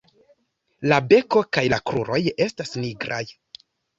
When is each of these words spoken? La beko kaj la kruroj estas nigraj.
La 0.91 0.97
beko 1.11 1.43
kaj 1.57 1.65
la 1.75 1.79
kruroj 1.91 2.19
estas 2.47 2.73
nigraj. 2.85 3.23